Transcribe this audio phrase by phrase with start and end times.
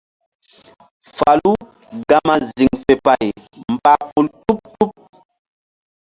[1.15, 1.51] Falu
[2.09, 3.25] gama ziŋ fe pay
[3.73, 4.89] mbah pum tuɓ-tuɓ.